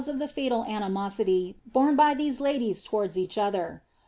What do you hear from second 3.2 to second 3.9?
other.